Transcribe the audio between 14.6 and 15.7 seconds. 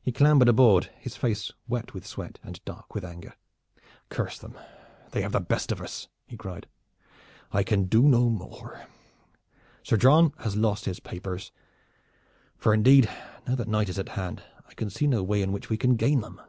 I can see no way in which